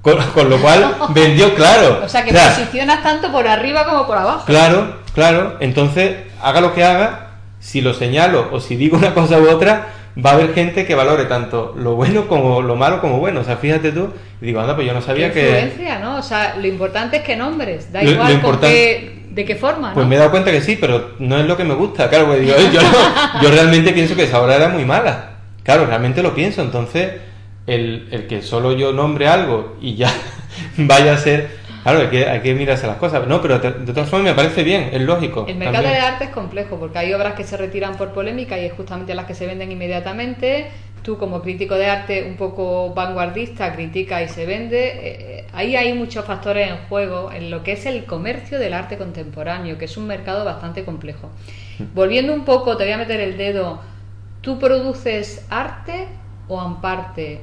[0.00, 0.16] Con,
[0.50, 2.00] lo cual vendió claro.
[2.04, 4.44] O sea, que posicionas tanto por arriba como por abajo.
[4.46, 5.56] Claro, claro.
[5.60, 7.30] Entonces, haga lo que haga,
[7.60, 9.88] si lo señalo o si digo una cosa u otra,
[10.24, 13.40] va a haber gente que valore tanto lo bueno como lo malo como bueno.
[13.40, 16.16] O sea, fíjate tú, digo, anda, pues yo no sabía ¿Qué influencia, ¿no?
[16.16, 19.94] O sea, lo importante es que nombres, da igual con qué ¿De qué forma?
[19.94, 22.10] Pues me he dado cuenta que sí, pero no es lo que me gusta.
[22.10, 22.54] Claro, pues yo,
[23.42, 25.30] yo, realmente pienso que esa obra era muy mala.
[25.62, 26.60] Claro, realmente lo pienso.
[26.60, 27.12] Entonces,
[27.66, 30.12] el, el que solo yo nombre algo y ya
[30.76, 31.62] vaya a ser.
[31.82, 33.26] Claro, hay que, hay que mirarse las cosas.
[33.26, 35.46] No, pero de, todas formas me parece bien, es lógico.
[35.48, 38.66] El mercado de arte es complejo porque hay obras que se retiran por polémica y
[38.66, 40.70] es justamente las que se venden inmediatamente
[41.02, 45.92] tú como crítico de arte un poco vanguardista critica y se vende, eh, ahí hay
[45.94, 49.96] muchos factores en juego en lo que es el comercio del arte contemporáneo, que es
[49.96, 51.30] un mercado bastante complejo.
[51.78, 51.94] Mm.
[51.94, 53.80] Volviendo un poco, te voy a meter el dedo,
[54.40, 56.06] ¿tú produces arte
[56.48, 57.42] o amparte?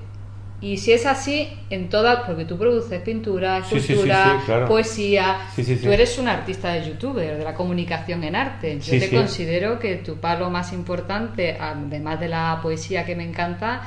[0.62, 6.28] Y si es así, en todas, porque tú produces pintura, escultura, poesía, tú eres un
[6.28, 8.78] artista de youtuber, de la comunicación en arte.
[8.80, 13.84] Yo te considero que tu palo más importante, además de la poesía que me encanta,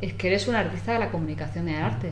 [0.00, 2.10] es que eres un artista de la comunicación en arte.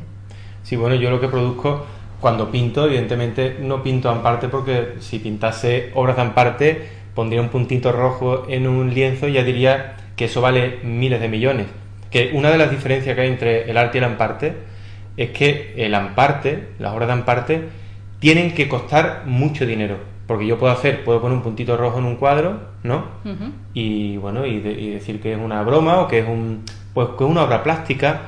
[0.62, 1.84] Sí, bueno, yo lo que produzco
[2.20, 7.90] cuando pinto, evidentemente no pinto Amparte porque si pintase obras de Amparte pondría un puntito
[7.90, 11.66] rojo en un lienzo y ya diría que eso vale miles de millones
[12.14, 14.54] que una de las diferencias que hay entre el arte y el amparte
[15.16, 17.68] es que el amparte, las obras de amparte,
[18.20, 19.96] tienen que costar mucho dinero.
[20.28, 23.06] Porque yo puedo hacer, puedo poner un puntito rojo en un cuadro, ¿no?
[23.72, 26.62] Y bueno, y, decir que es una broma o que es un
[26.94, 28.20] pues que es una obra plástica,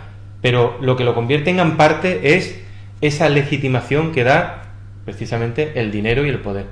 [0.42, 2.60] pero lo que lo convierte en amparte es
[3.00, 4.64] esa legitimación que da
[5.04, 6.66] precisamente el dinero y el poder.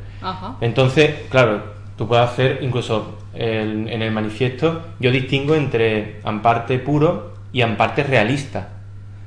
[0.61, 1.63] Entonces, claro,
[1.97, 8.69] tú puedes hacer, incluso en el manifiesto, yo distingo entre amparte puro y amparte realista.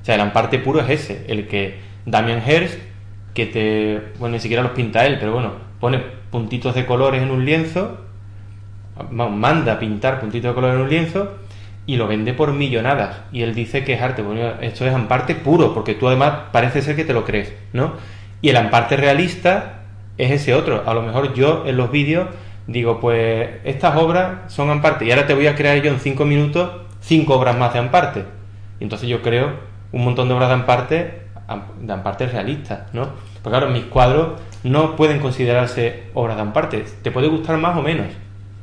[0.02, 2.80] O sea, el amparte puro es ese, el que Damian Hirst,
[3.34, 6.00] que te, bueno, ni siquiera los pinta él, pero bueno, pone
[6.32, 8.00] puntitos de colores en un lienzo,
[9.12, 11.36] ma- manda pintar puntitos de color en un lienzo
[11.86, 13.22] y lo vende por millonadas.
[13.32, 14.22] Y él dice que es arte.
[14.22, 17.94] Bueno, esto es amparte puro, porque tú además parece ser que te lo crees, ¿no?
[18.42, 19.84] Y el amparte realista
[20.18, 20.84] es ese otro.
[20.86, 22.28] A lo mejor yo en los vídeos
[22.68, 26.26] digo, pues estas obras son amparte y ahora te voy a crear yo en cinco
[26.26, 28.26] minutos cinco obras más de amparte.
[28.80, 29.52] Y entonces yo creo
[29.92, 33.08] un montón de obras de amparte, am- de amparte realistas, ¿no?
[33.42, 36.86] Porque claro, mis cuadros no pueden considerarse obras de amparte.
[37.02, 38.08] Te puede gustar más o menos.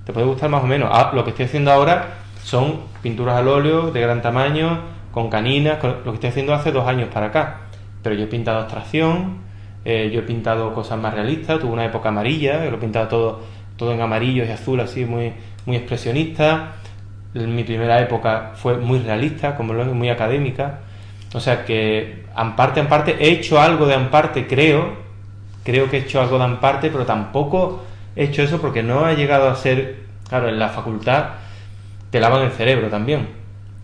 [0.05, 0.91] Te puede gustar más o menos.
[0.93, 2.09] Ah, lo que estoy haciendo ahora
[2.43, 4.81] son pinturas al óleo de gran tamaño,
[5.13, 7.61] con caninas, lo que estoy haciendo hace dos años para acá.
[8.03, 9.39] Pero yo he pintado abstracción,
[9.87, 13.41] eh, yo he pintado cosas más realistas, tuve una época amarilla, lo he pintado todo,
[13.77, 15.33] todo en amarillo y azul, así muy,
[15.67, 16.73] muy expresionista.
[17.35, 20.81] Mi primera época fue muy realista, como lo muy académica.
[21.35, 24.95] O sea que, amparte, amparte, he hecho algo de amparte, creo,
[25.65, 27.85] creo que he hecho algo de amparte, pero tampoco
[28.17, 29.97] he hecho eso porque no ha llegado a ser,
[30.29, 31.25] claro, en la facultad
[32.11, 33.29] te lavan el cerebro también.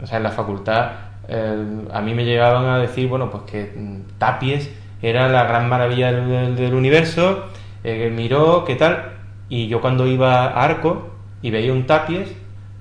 [0.02, 0.92] O sea, en la facultad
[1.28, 1.56] eh,
[1.92, 4.70] a mí me llegaban a decir, bueno, pues que mm, Tapies
[5.02, 7.46] era la gran maravilla del, del- universo,
[7.84, 9.12] eh, miró, qué tal,
[9.50, 11.10] y yo cuando iba a Arco
[11.42, 12.30] y veía un Tapies,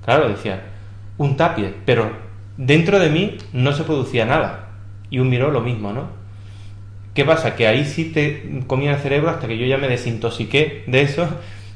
[0.04, 0.62] claro, decía,
[1.18, 2.10] un Tapies, pero
[2.56, 4.68] dentro de mí no se producía nada.
[5.10, 6.20] Y un miró lo mismo, ¿no?
[7.12, 7.56] ¿Qué pasa?
[7.56, 11.28] Que ahí sí te comía el cerebro hasta que yo ya me desintoxiqué de eso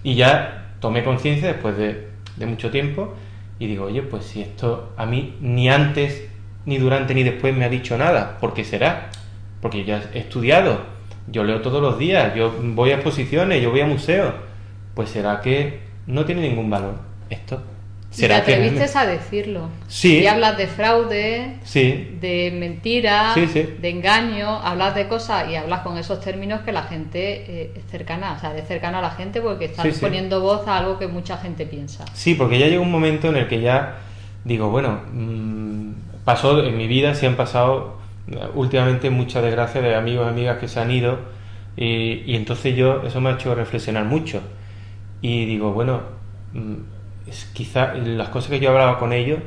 [0.04, 2.08] y ya tomé conciencia después de,
[2.46, 3.14] mucho tiempo
[3.58, 6.28] y digo, oye, pues si esto a mí ni antes,
[6.66, 9.10] ni durante, ni después me ha dicho nada, ¿por qué será?
[9.60, 10.80] Porque ya he estudiado,
[11.26, 14.34] yo leo todos los días, yo voy a exposiciones, yo voy a museos,
[14.94, 16.94] pues será que no tiene ningún valor
[17.30, 17.62] esto.
[18.12, 19.68] Y te ¿Será que atreviste a decirlo.
[19.88, 20.18] Sí.
[20.20, 23.74] Y hablas de fraude, Sí, de mentira, Sí, sí.
[23.80, 27.84] de engaño, hablas de cosas y hablas con esos términos que la gente eh, es
[27.90, 31.08] cercana, o sea, de cercano a la gente porque estás poniendo voz a algo que
[31.08, 32.04] mucha gente piensa.
[32.14, 33.96] Sí, porque ya llega un momento en el que ya
[34.44, 35.92] digo, bueno, mm,
[36.24, 37.98] pasó en mi vida, sí han pasado
[38.30, 41.18] eh, últimamente muchas desgracias de amigos y amigas que se han ido
[41.76, 44.40] y, y entonces yo, eso me ha hecho reflexionar mucho
[45.24, 46.02] y digo, bueno,
[46.52, 46.74] mm,
[47.26, 49.38] es quizá las cosas que yo hablaba con ellos,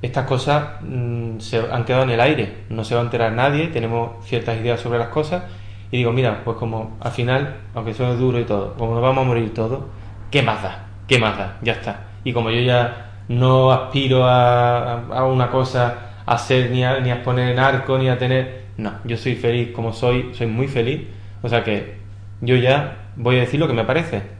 [0.00, 3.66] estas cosas mm, se han quedado en el aire, no se va a enterar nadie,
[3.66, 5.42] tenemos ciertas ideas sobre las cosas
[5.90, 9.26] y digo, mira, pues como al final, aunque suene duro y todo, como nos vamos
[9.26, 9.84] a morir todos,
[10.30, 10.86] ¿qué más da?
[11.06, 11.58] ¿Qué más da?
[11.60, 12.06] Ya está.
[12.24, 17.10] Y como yo ya no aspiro a, a una cosa, a ser ni a, ni
[17.10, 18.64] a exponer en arco, ni a tener...
[18.78, 21.02] No, yo soy feliz como soy, soy muy feliz.
[21.42, 21.96] O sea que
[22.40, 24.35] yo ya voy a decir lo que me parece.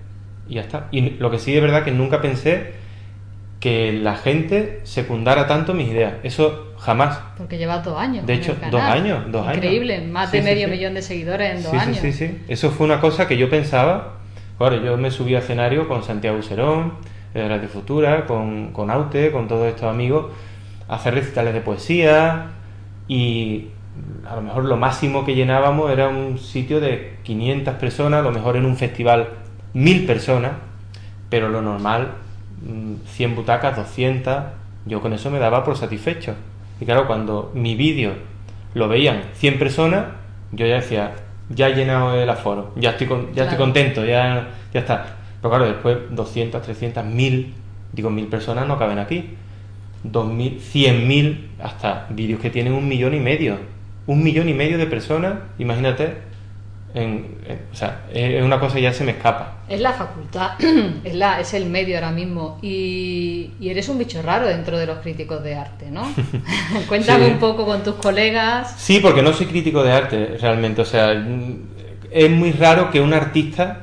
[0.49, 0.89] Y ya está.
[0.91, 2.75] Y lo que sí es verdad que nunca pensé
[3.61, 6.15] que la gente secundara tanto mis ideas.
[6.23, 7.19] Eso jamás.
[7.37, 8.27] Porque llevas dos años.
[8.27, 8.71] De hecho, el canal.
[8.71, 9.57] dos años, dos años.
[9.57, 10.73] Increíble, más de sí, medio sí.
[10.73, 11.99] millón de seguidores en dos años.
[11.99, 12.39] Sí, sí, sí.
[12.49, 14.19] Eso fue una cosa que yo pensaba.
[14.59, 16.95] Claro, yo me subí a escenario con Santiago Serón,
[17.35, 20.33] de Radio Futura, con, con Aute, con todos estos amigos,
[20.89, 22.53] a hacer recitales de poesía
[23.09, 23.69] y
[24.29, 28.33] a lo mejor lo máximo que llenábamos era un sitio de 500 personas, a lo
[28.33, 29.29] mejor en un festival
[29.77, 30.53] 1000 personas,
[31.29, 32.09] pero lo normal,
[32.67, 34.43] mm, 100 butacas, 200,
[34.87, 36.35] yo con eso me daba por satisfecho.
[36.81, 38.13] Y claro, cuando mi vídeo
[38.75, 40.07] lo veían 100 personas,
[40.53, 41.13] yo ya decía,
[41.51, 45.17] ya he llenado el aforo, ya estoy, con- ya estoy contento, ya, ya está.
[45.43, 47.53] Pero claro, después 200, 300, 1000,
[47.93, 49.31] digo, 1000 personas no caben aquí.
[50.05, 53.59] 2000, 100.000, hasta vídeos que tienen un millón y medio.
[54.07, 56.15] Un millón y medio de personas, imagínate.
[56.97, 59.59] En, en- o sea, es una cosa que ya se me escapa.
[59.69, 60.53] Es la facultad,
[61.05, 62.59] es, la, es el medio ahora mismo.
[62.63, 66.03] Y, y eres un bicho raro dentro de los críticos de arte, ¿no?
[66.89, 67.33] Cuéntame Sí.
[67.33, 68.75] un poco con tus colegas.
[68.79, 70.81] Sí, porque no soy crítico de arte realmente.
[70.81, 71.13] O sea,
[72.11, 73.83] es muy raro que un artista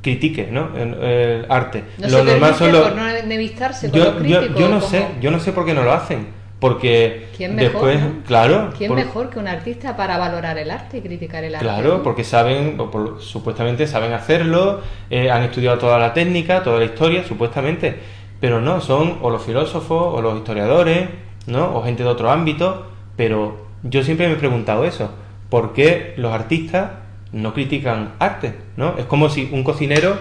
[0.00, 0.70] critique ¿no?
[0.76, 1.84] el, el arte.
[1.98, 4.58] No Lo normal son los- por no enemistarse con yo, los yo- críticos.
[4.60, 6.26] yo no sé, yo no sé por qué no lo hacen.
[6.64, 8.22] Porque ¿Quién mejor, después, no?
[8.26, 11.66] claro, ¿Quién por- mejor que un artista para valorar el arte y criticar el arte?
[11.66, 12.02] Claro, no?
[12.02, 16.86] porque saben, o por- supuestamente saben hacerlo, eh, han estudiado toda la técnica, toda la
[16.86, 17.96] historia, supuestamente,
[18.40, 21.10] pero no, son o los filósofos o los historiadores,
[21.46, 21.76] ¿no?
[21.76, 25.10] O gente de otro ámbito, pero yo siempre me he preguntado eso,
[25.50, 26.92] ¿por qué los artistas
[27.30, 28.94] no critican arte, ¿no?
[28.96, 30.16] Es como si un cocinero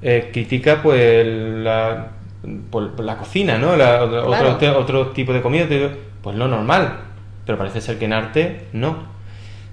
[0.00, 2.08] eh, critica pues la,
[2.70, 3.76] pues, la cocina, ¿no?
[3.76, 4.26] La- otro,
[4.58, 4.78] Claro.
[4.78, 5.66] otro tipo de comida,
[6.22, 6.96] pues lo normal,
[7.46, 8.96] pero parece ser que en arte no.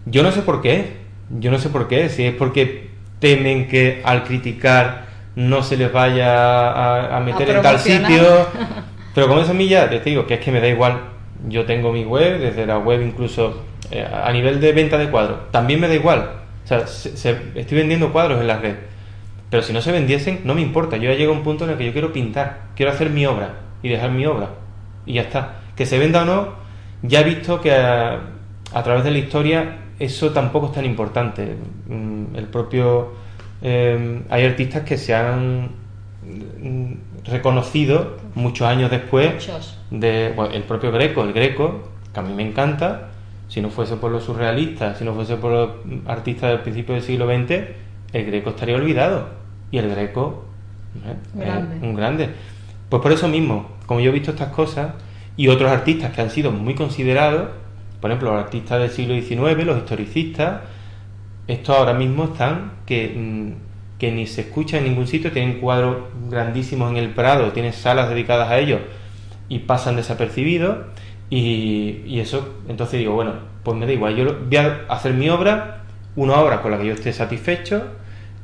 [0.05, 0.97] Yo no sé por qué,
[1.39, 5.05] yo no sé por qué, si es porque temen que al criticar
[5.35, 8.47] no se les vaya a, a meter A en tal sitio.
[9.13, 11.01] Pero con eso a mí ya te digo que es que me da igual.
[11.47, 15.51] Yo tengo mi web, desde la web incluso eh, a nivel de venta de cuadros,
[15.51, 16.29] también me da igual.
[16.63, 18.75] O sea, se- se- estoy vendiendo cuadros en la red.
[19.51, 20.97] Pero si no se vendiesen, no me importa.
[20.97, 23.25] Yo ya llego a un punto en el que yo quiero pintar, quiero hacer mi
[23.27, 24.49] obra y dejar mi obra.
[25.05, 25.59] Y ya está.
[25.75, 26.47] Que se venda o no,
[27.03, 28.19] ya he visto que a,
[28.73, 31.55] a través de la historia eso tampoco es tan importante.
[31.87, 33.11] Mm, El propio.
[33.61, 35.69] eh, hay artistas que se han
[36.23, 36.93] mm,
[37.25, 39.77] reconocido muchos años después Muchos.
[39.91, 43.09] de bueno, el propio Greco, el Greco, que a mí me encanta,
[43.49, 45.69] si no fuese por los surrealistas, si no fuese por los
[46.07, 47.51] artistas del principio del siglo XX,
[48.13, 49.40] el Greco estaría olvidado.
[49.71, 50.45] Y el Greco
[51.05, 51.15] ¿eh?
[51.33, 51.77] Grande.
[51.77, 52.29] es un grande.
[52.89, 54.91] Pues por eso mismo, como yo he visto estas cosas,
[55.37, 57.49] y otros artistas que han sido muy considerados,
[57.99, 60.61] por ejemplo, los artistas del siglo XIX, los historicistas,
[61.47, 65.97] estos ahora mismo están que, mm, que ni se escucha en ningún sitio, tienen cuadros
[66.29, 68.81] grandísimos en el Prado, tienen salas dedicadas a ellos
[69.47, 70.77] y pasan desapercibidos
[71.29, 75.29] y, y eso, entonces digo, bueno, pues me da igual, yo voy a hacer mi
[75.29, 75.83] obra,
[76.15, 77.83] una obra con la que yo esté satisfecho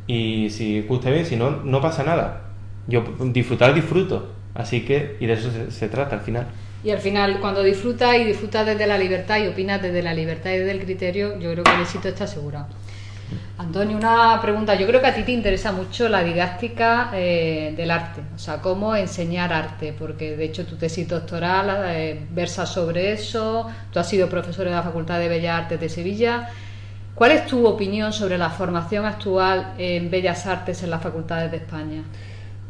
[0.08, 2.42] y si gusta bien, si no, no pasa nada.
[2.88, 6.48] Yo disfrutar disfruto, así que, y de eso se, trata al final.
[6.84, 10.52] Y al final, cuando disfrutas y disfrutas desde la libertad y opinas desde la libertad
[10.52, 12.68] y desde el criterio, yo creo que el éxito está asegurado.
[13.58, 14.76] Antonio, una pregunta.
[14.76, 18.62] Yo creo que a ti te interesa mucho la didáctica eh, del arte, o sea,
[18.62, 24.08] cómo enseñar arte, porque de hecho tu tesis doctoral eh, versa sobre eso, tú has
[24.08, 26.50] sido profesor de la Facultad de Bellas Artes de Sevilla.
[27.18, 31.58] ¿Cuál es tu opinión sobre la formación actual en Bellas Artes en las facultades de
[31.58, 32.04] España?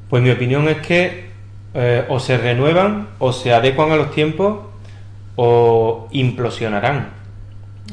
[0.09, 1.25] Pues mi opinión es que
[1.73, 4.59] eh, o se renuevan o se adecuan a los tiempos
[5.35, 7.09] o implosionarán.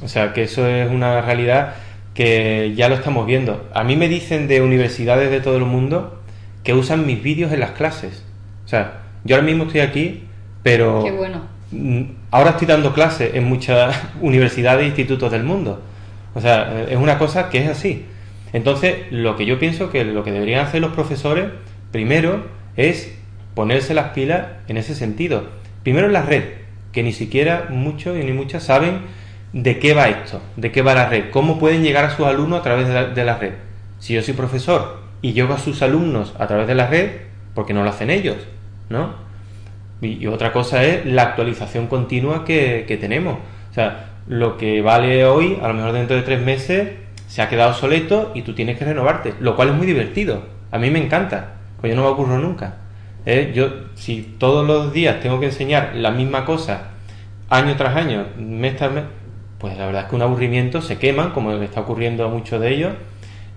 [0.04, 1.74] O sea, que eso es una realidad
[2.14, 3.68] que ya lo estamos viendo.
[3.74, 6.22] A mí me dicen de universidades de todo el mundo
[6.62, 8.24] que usan mis vídeos en las clases.
[8.64, 10.22] O sea, yo ahora mismo estoy aquí,
[10.62, 11.42] pero Qué bueno.
[11.72, 15.82] mm, ahora estoy dando clases en muchas universidades e institutos del mundo.
[16.34, 18.06] O sea, es una cosa que es así.
[18.52, 21.46] Entonces, lo que yo pienso que lo que deberían hacer los profesores,
[21.90, 22.44] primero,
[22.76, 23.16] es
[23.54, 25.48] ponerse las pilas en ese sentido.
[25.82, 26.44] Primero en la red,
[26.92, 29.00] que ni siquiera muchos y ni muchas saben
[29.52, 32.60] de qué va esto, de qué va la red, cómo pueden llegar a sus alumnos
[32.60, 33.52] a través de la, de la red.
[33.98, 37.10] Si yo soy profesor y llego a sus alumnos a través de la red,
[37.54, 38.36] ¿por qué no lo hacen ellos?
[38.88, 39.14] ¿No?
[40.00, 43.38] Y, y otra cosa es la actualización continua que, que tenemos.
[43.70, 46.90] O sea, lo que vale hoy, a lo mejor dentro de tres meses,
[47.26, 50.42] se ha quedado obsoleto y tú tienes que renovarte, lo cual es muy divertido.
[50.70, 52.76] A mí me encanta, pues yo no me aburro nunca.
[53.26, 53.52] ¿eh?
[53.54, 56.90] Yo, si todos los días tengo que enseñar la misma cosa,
[57.50, 59.04] año tras año, mes tras mes,
[59.58, 62.60] pues la verdad es que un aburrimiento se queman, como le está ocurriendo a muchos
[62.60, 62.92] de ellos,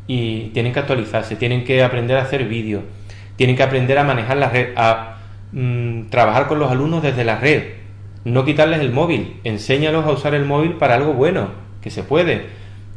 [0.08, 2.84] y tienen que actualizarse, tienen que aprender a hacer vídeos,
[3.36, 5.17] tienen que aprender a manejar la red, a
[5.51, 7.63] mm, trabajar con los alumnos desde la red,
[8.28, 11.48] no quitarles el móvil, enséñalos a usar el móvil para algo bueno,
[11.82, 12.48] que se puede,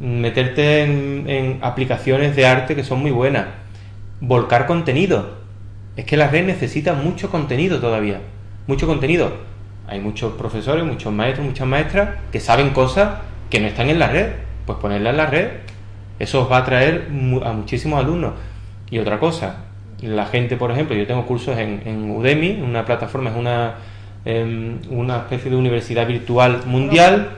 [0.01, 3.45] meterte en, en aplicaciones de arte que son muy buenas,
[4.19, 5.37] volcar contenido,
[5.95, 8.19] es que la red necesita mucho contenido todavía,
[8.67, 9.31] mucho contenido.
[9.87, 14.07] Hay muchos profesores, muchos maestros, muchas maestras que saben cosas que no están en la
[14.07, 14.31] red,
[14.65, 15.47] pues ponerla en la red,
[16.19, 17.07] eso os va a atraer
[17.43, 18.33] a muchísimos alumnos.
[18.89, 19.65] Y otra cosa,
[20.01, 23.75] la gente, por ejemplo, yo tengo cursos en, en Udemy, una plataforma, es una,
[24.25, 27.29] una especie de universidad virtual mundial,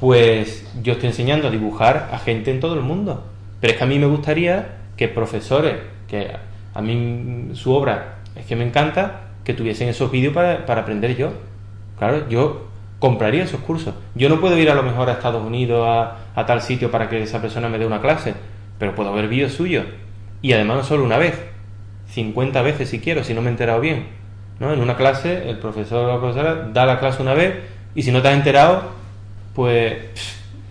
[0.00, 3.24] pues yo estoy enseñando a dibujar a gente en todo el mundo.
[3.60, 5.76] Pero es que a mí me gustaría que profesores,
[6.08, 6.30] que
[6.74, 11.16] a mí su obra es que me encanta, que tuviesen esos vídeos para, para aprender
[11.16, 11.32] yo.
[11.98, 12.66] Claro, yo
[12.98, 13.94] compraría esos cursos.
[14.14, 17.08] Yo no puedo ir a lo mejor a Estados Unidos, a, a tal sitio para
[17.08, 18.34] que esa persona me dé una clase,
[18.78, 19.84] pero puedo ver vídeos suyos.
[20.40, 21.34] Y además no solo una vez,
[22.08, 24.06] 50 veces si quiero, si no me he enterado bien.
[24.62, 24.72] ¿No?
[24.72, 27.56] En una clase, el profesor o la profesora da la clase una vez
[27.96, 28.82] y si no te has enterado,
[29.54, 29.96] pues...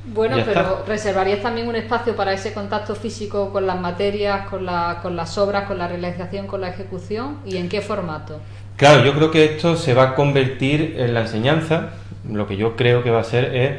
[0.06, 0.84] Bueno, pero está.
[0.88, 5.38] ¿reservarías también un espacio para ese contacto físico con las materias, con, la, con las
[5.38, 7.38] obras, con la realización, con la ejecución?
[7.46, 8.40] ¿Y en qué formato?
[8.78, 11.90] Claro, yo creo que esto se va a convertir en la enseñanza.
[12.28, 13.72] Lo que yo creo que va a ser es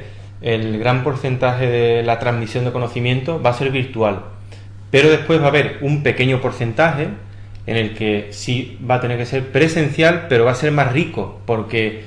[0.42, 4.26] el gran porcentaje de la transmisión de conocimiento va a ser virtual.
[4.90, 7.08] Pero después va a haber un pequeño porcentaje
[7.66, 10.92] en el que sí va a tener que ser presencial, pero va a ser más
[10.92, 12.04] rico, porque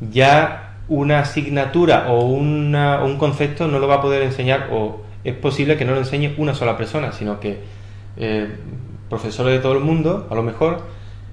[0.00, 5.34] ya una asignatura o una- un concepto no lo va a poder enseñar o es
[5.34, 7.58] posible que no lo enseñe una sola persona, sino que
[8.16, 8.48] eh,
[9.08, 10.82] profesores de todo el mundo, a lo mejor,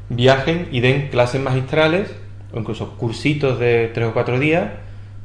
[0.09, 2.13] viajen y den clases magistrales
[2.53, 4.69] o incluso cursitos de tres o cuatro días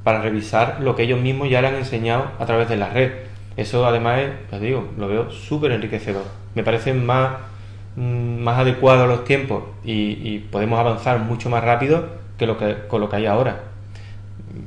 [0.04, 3.12] para revisar lo que ellos mismos ya le han enseñado a través de la red.
[3.56, 4.20] Eso además,
[4.52, 6.24] es, digo, lo veo súper enriquecedor.
[6.54, 7.32] Me parece más,
[8.00, 13.00] más adecuado a los tiempos y, podemos avanzar mucho más rápido que lo que con
[13.00, 13.60] lo que hay ahora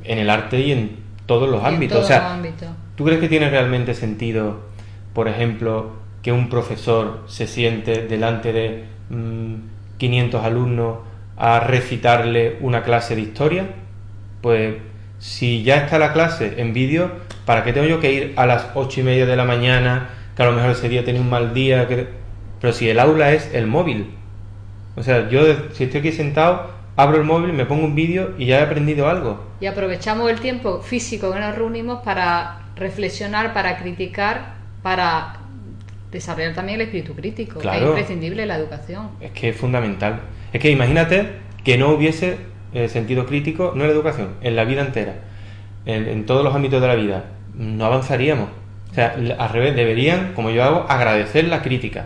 [0.03, 2.03] en el arte y en todos los ámbitos.
[2.03, 2.39] o sea,
[2.95, 4.59] ¿tú crees que tiene realmente sentido,
[5.13, 8.83] por ejemplo, que un profesor se siente delante de
[9.97, 10.97] 500 mm, alumnos
[11.35, 13.65] a recitarle una clase de historia?
[14.41, 14.75] Pues
[15.17, 17.11] si ya está la clase en vídeo,
[17.45, 20.43] ¿para qué tengo yo que ir a las ocho y media de la mañana, que
[20.43, 21.87] a lo mejor ese día tenía un mal día?
[22.63, 24.11] Pero si el aula es el móvil.
[24.95, 25.41] O sea, yo
[25.73, 29.09] si estoy aquí sentado, abro el móvil, me pongo un vídeo y ya he aprendido
[29.09, 29.43] algo.
[29.59, 35.41] Y aprovechamos el tiempo físico que nos reunimos para reflexionar, para criticar, para
[36.09, 37.59] desarrollar también el espíritu crítico.
[37.59, 39.09] es imprescindible la educación.
[39.19, 40.21] Es que es fundamental.
[40.53, 41.31] Es que imagínate
[41.65, 42.37] que no hubiese
[42.73, 45.15] eh, sentido crítico, no en la educación, en la vida entera,
[45.85, 47.25] en, todos los ámbitos de la vida.
[47.55, 48.47] No avanzaríamos.
[48.89, 52.05] O sea, al revés, deberían, como yo hago, agradecer la crítica.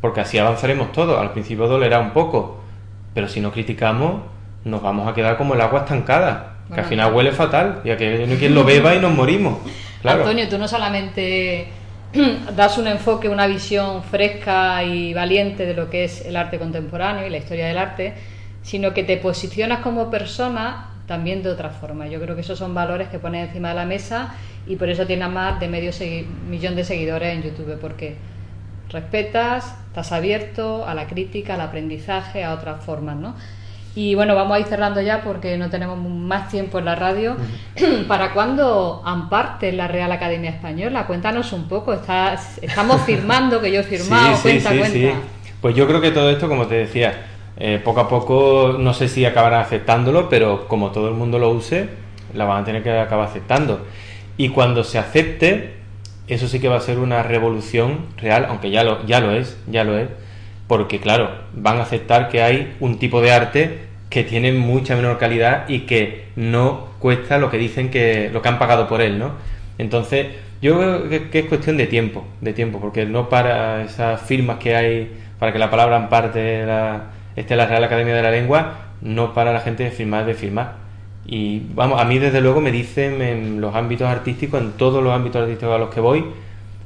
[0.00, 1.20] Porque así avanzaremos todos.
[1.20, 2.60] Al principio dolerá un poco,
[3.14, 4.22] pero si no criticamos,
[4.64, 7.96] nos vamos a quedar como el agua estancada, que al final huele fatal, y a
[7.96, 9.58] que no hay quien lo beba y nos morimos.
[10.04, 11.68] Antonio, tú no solamente
[12.56, 17.26] das un enfoque, una visión fresca y valiente de lo que es el arte contemporáneo
[17.26, 18.14] y la historia del arte,
[18.62, 22.06] sino que te posicionas como persona también de otra forma.
[22.06, 24.34] Yo creo que esos son valores que pones encima de la mesa
[24.66, 25.90] y por eso tienes más de medio
[26.48, 28.16] millón de seguidores en YouTube, porque
[28.90, 33.34] respetas, estás abierto a la crítica, al aprendizaje, a otras formas, ¿no?
[33.94, 37.36] Y bueno, vamos a ir cerrando ya porque no tenemos más tiempo en la radio.
[38.08, 41.06] ¿Para cuándo Amparte la Real Academia Española?
[41.06, 41.92] Cuéntanos un poco.
[41.92, 44.36] Estás, estamos firmando, que yo he firmado.
[44.36, 45.10] Sí, sí, sí,
[45.60, 47.26] Pues yo creo que todo esto, como te decía,
[47.56, 51.50] eh, poco a poco, no sé si acabarán aceptándolo, pero como todo el mundo lo
[51.50, 51.88] use,
[52.32, 53.84] la van a tener que acabar aceptando.
[54.36, 55.79] Y cuando se acepte,
[56.34, 59.58] eso sí que va a ser una revolución real, aunque ya lo, ya lo es,
[59.66, 60.08] ya lo es,
[60.66, 63.78] porque claro, van a aceptar que hay un tipo de arte
[64.08, 68.48] que tiene mucha menor calidad y que no cuesta lo que dicen que lo que
[68.48, 69.32] han pagado por él, ¿no?
[69.78, 70.26] Entonces,
[70.60, 74.76] yo creo que, es cuestión de tiempo, de tiempo, porque no para esas firmas que
[74.76, 79.32] hay para que la palabra parte la, esté la Real Academia de la Lengua, no
[79.32, 80.74] para la gente de firmar, de firmar.
[81.32, 85.12] Y vamos, a mí desde luego me dicen en los ámbitos artísticos, en todos los
[85.12, 86.24] ámbitos artísticos a los que voy,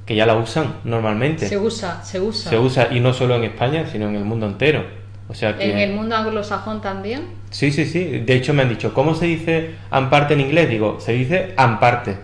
[0.05, 1.49] que ya la usan normalmente.
[1.49, 2.51] Se usa, se usa.
[2.51, 4.85] Se usa, y no solo en España, sino en el mundo entero.
[5.29, 5.73] O sea que...
[5.73, 7.23] ¿En el mundo anglosajón también?
[7.49, 8.05] Sí, sí, sí.
[8.05, 10.69] De hecho me han dicho, ¿cómo se dice amparte en inglés?
[10.69, 12.19] Digo, se dice amparte.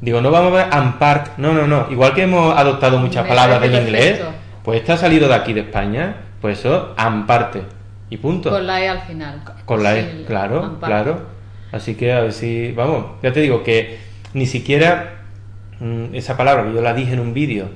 [0.00, 1.38] Digo, no vamos a ver ampart.
[1.38, 1.86] No, no, no.
[1.88, 4.20] Igual que hemos adoptado muchas palabras del inglés,
[4.64, 7.62] pues esta ha salido de aquí de España, pues eso, amparte.
[8.08, 8.50] Y punto.
[8.50, 9.44] Con la E al final.
[9.64, 11.38] Con la E, claro, claro.
[11.72, 13.98] Así que a ver si, vamos, ya te digo que
[14.34, 15.22] ni siquiera
[15.80, 17.68] mm, esa palabra que yo la dije en un vídeo,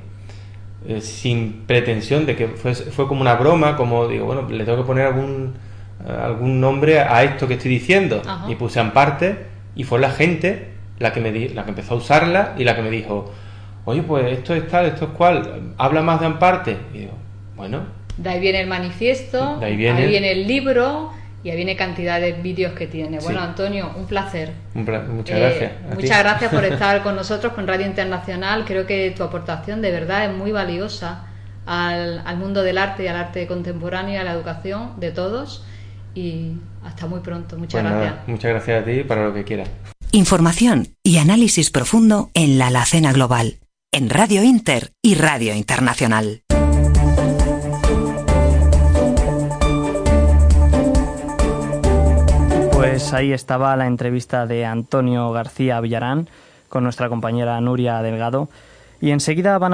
[0.86, 4.78] eh, sin pretensión de que fue, fue como una broma, como digo, bueno, le tengo
[4.78, 5.54] que poner algún,
[6.06, 8.22] algún nombre a esto que estoy diciendo.
[8.48, 9.38] Y puse en parte,
[9.74, 10.68] y fue la gente
[10.98, 13.32] la que, me la que empezó a usarla y la que me dijo,
[13.84, 16.76] oye, pues esto es tal, esto es cual, habla más de Amparte.
[16.92, 17.12] Y digo,
[17.56, 17.82] bueno.
[18.16, 21.10] De ahí viene el manifiesto, de ahí viene, viene el libro
[21.44, 23.18] y ahí viene cantidad de vídeos que tiene.
[23.18, 24.52] Bueno, Antonio, un placer.
[24.72, 25.72] muchas gracias.
[25.72, 28.64] Eh, muchas gracias por estar con nosotros, con Radio Internacional.
[28.64, 31.26] Creo que tu aportación de verdad es muy valiosa
[31.66, 35.66] al, al mundo del arte y al arte contemporáneo y a la educación de todos.
[36.14, 37.58] Y hasta muy pronto.
[37.58, 38.28] Muchas pues gracias.
[38.28, 39.68] muchas gracias a ti para lo que quieras.
[40.12, 43.58] Información y análisis profundo en la Alacena Global,
[43.92, 46.43] en Radio Inter y Radio Internacional.
[52.94, 56.28] Ahí estaba la entrevista de Antonio García Villarán
[56.68, 58.48] con nuestra compañera Nuria Delgado.
[59.00, 59.62] Y enseguida van